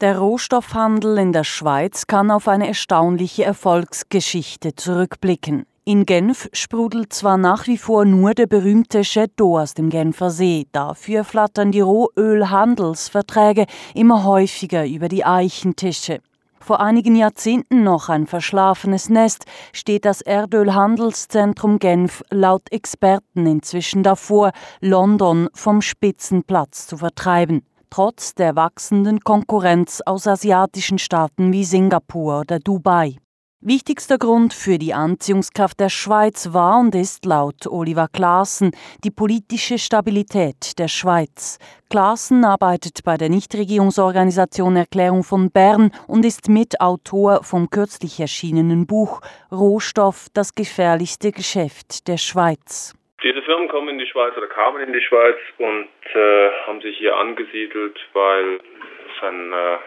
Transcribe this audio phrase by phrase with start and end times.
[0.00, 5.66] Der Rohstoffhandel in der Schweiz kann auf eine erstaunliche Erfolgsgeschichte zurückblicken.
[5.84, 10.66] In Genf sprudelt zwar nach wie vor nur der berühmte d'eau aus dem Genfer See,
[10.72, 16.20] dafür flattern die Rohölhandelsverträge immer häufiger über die Eichentische.
[16.60, 19.44] Vor einigen Jahrzehnten noch ein verschlafenes Nest,
[19.74, 28.56] steht das Erdölhandelszentrum Genf laut Experten inzwischen davor, London vom Spitzenplatz zu vertreiben trotz der
[28.56, 33.16] wachsenden Konkurrenz aus asiatischen Staaten wie Singapur oder Dubai.
[33.62, 38.70] Wichtigster Grund für die Anziehungskraft der Schweiz war und ist laut Oliver Klaassen
[39.04, 41.58] die politische Stabilität der Schweiz.
[41.90, 49.20] Klaassen arbeitet bei der Nichtregierungsorganisation Erklärung von Bern und ist Mitautor vom kürzlich erschienenen Buch
[49.52, 52.94] Rohstoff, das gefährlichste Geschäft der Schweiz.
[53.22, 56.96] Diese Firmen kommen in die Schweiz oder kamen in die Schweiz und äh, haben sich
[56.96, 59.78] hier angesiedelt, weil es ein äh,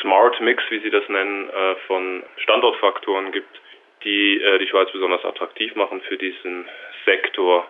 [0.00, 3.60] Smart Mix, wie sie das nennen, äh, von Standortfaktoren gibt,
[4.02, 6.68] die äh, die Schweiz besonders attraktiv machen für diesen
[7.04, 7.68] Sektor.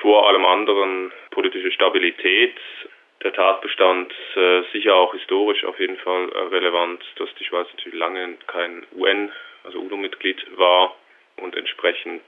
[0.00, 2.54] Vor allem anderen politische Stabilität,
[3.24, 7.98] der Tatbestand äh, sicher auch historisch auf jeden Fall äh, relevant, dass die Schweiz natürlich
[7.98, 9.32] lange kein UN,
[9.64, 10.94] also UNO-Mitglied war
[11.38, 12.22] und entsprechend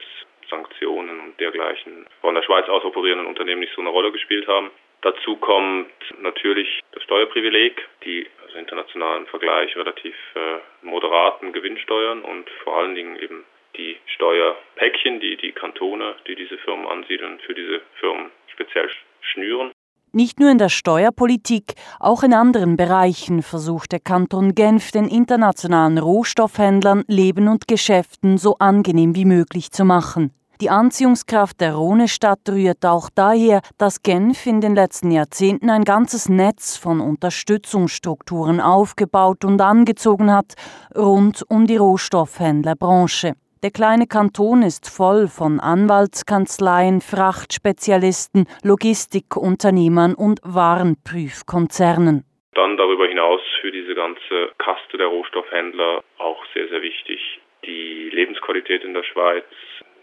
[0.51, 4.71] Sanktionen und dergleichen von der Schweiz aus operierenden Unternehmen nicht so eine Rolle gespielt haben.
[5.03, 12.79] Dazu kommt natürlich das Steuerprivileg, die also internationalen Vergleich relativ äh, moderaten Gewinnsteuern und vor
[12.79, 13.45] allen Dingen eben
[13.77, 18.91] die Steuerpäckchen, die die Kantone, die diese Firmen ansiedeln, für diese Firmen speziell
[19.21, 19.71] schnüren.
[20.11, 25.99] Nicht nur in der Steuerpolitik, auch in anderen Bereichen versucht der Kanton Genf den internationalen
[25.99, 30.33] Rohstoffhändlern Leben und Geschäften so angenehm wie möglich zu machen.
[30.61, 36.29] Die Anziehungskraft der Rhonestadt rührt auch daher, dass Genf in den letzten Jahrzehnten ein ganzes
[36.29, 40.57] Netz von Unterstützungsstrukturen aufgebaut und angezogen hat
[40.97, 43.35] rund um die Rohstoffhändlerbranche.
[43.63, 52.25] Der kleine Kanton ist voll von Anwaltskanzleien, Frachtspezialisten, Logistikunternehmern und Warenprüfkonzernen.
[52.55, 57.21] Dann darüber hinaus für diese ganze Kaste der Rohstoffhändler auch sehr, sehr wichtig
[57.65, 59.45] die Lebensqualität in der Schweiz,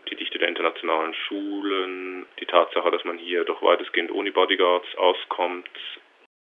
[0.09, 5.69] die Dichte der internationalen Schulen, die Tatsache, dass man hier doch weitestgehend ohne Bodyguards auskommt,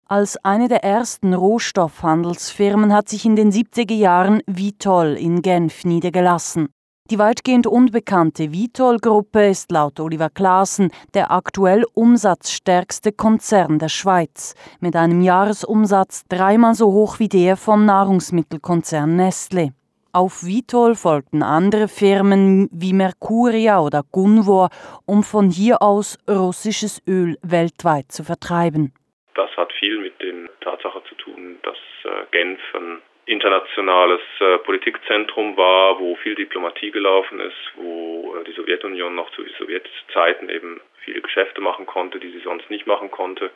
[0.08, 6.68] als eine der ersten Rohstoffhandelsfirmen hat sich in den 70er Jahren Vitol in Genf niedergelassen.
[7.10, 14.94] Die weitgehend unbekannte Vitol-Gruppe ist laut Oliver Klaassen der aktuell umsatzstärkste Konzern der Schweiz, mit
[14.94, 19.70] einem Jahresumsatz dreimal so hoch wie der vom Nahrungsmittelkonzern Nestle.
[20.16, 24.70] Auf Vitol folgten andere Firmen wie Mercuria oder Gunvor,
[25.06, 28.94] um von hier aus russisches Öl weltweit zu vertreiben.
[29.34, 35.54] Das hat viel mit der Tatsache zu tun, dass äh, Genf ein internationales äh, Politikzentrum
[35.58, 41.20] war, wo viel Diplomatie gelaufen ist, wo äh, die Sowjetunion noch zu Sowjetzeiten eben viele
[41.20, 43.50] Geschäfte machen konnte, die sie sonst nicht machen konnte.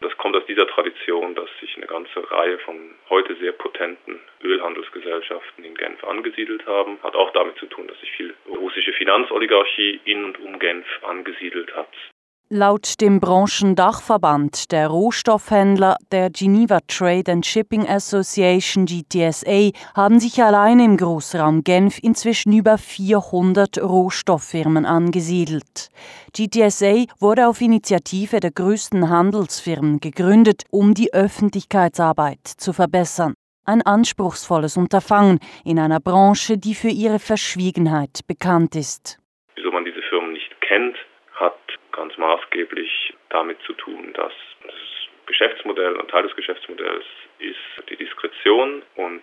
[0.00, 2.76] Das kommt aus dieser Tradition, dass sich eine ganze Reihe von
[3.10, 4.18] heute sehr potenten
[4.96, 6.98] Ölhandelsgesellschaften in Genf angesiedelt haben.
[7.02, 11.74] Hat auch damit zu tun, dass sich viel russische Finanzoligarchie in und um Genf angesiedelt
[11.74, 11.88] hat.
[12.48, 20.78] Laut dem Branchendachverband der Rohstoffhändler der Geneva Trade and Shipping Association GTSA haben sich allein
[20.78, 25.88] im Großraum Genf inzwischen über 400 Rohstofffirmen angesiedelt.
[26.36, 33.34] GTSA wurde auf Initiative der größten Handelsfirmen gegründet, um die Öffentlichkeitsarbeit zu verbessern.
[33.68, 39.18] Ein anspruchsvolles Unterfangen in einer Branche, die für ihre Verschwiegenheit bekannt ist.
[39.56, 40.96] Wieso man diese Firmen nicht kennt,
[41.34, 41.58] hat
[41.90, 44.32] ganz maßgeblich damit zu tun, dass
[44.62, 44.74] das
[45.26, 47.04] Geschäftsmodell und Teil des Geschäftsmodells
[47.40, 49.22] ist die Diskretion und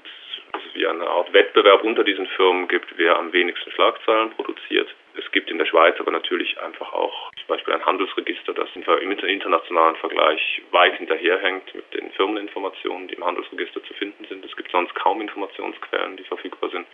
[0.54, 4.83] es wie eine Art Wettbewerb unter diesen Firmen gibt, wer am wenigsten Schlagzeilen produziert.
[5.34, 8.84] Es gibt in der Schweiz aber natürlich einfach auch zum Beispiel ein Handelsregister, das im
[9.12, 14.46] internationalen Vergleich weit hinterherhängt mit den Firmeninformationen, die im Handelsregister zu finden sind.
[14.46, 16.86] Es gibt sonst kaum Informationsquellen, die verfügbar sind.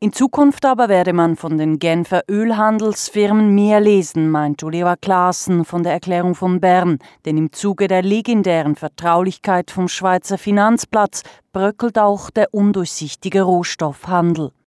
[0.00, 5.82] In Zukunft aber werde man von den Genfer Ölhandelsfirmen mehr lesen, meint Oliver Klaassen von
[5.82, 12.30] der Erklärung von Bern, denn im Zuge der legendären Vertraulichkeit vom Schweizer Finanzplatz bröckelt auch
[12.30, 14.52] der undurchsichtige Rohstoffhandel.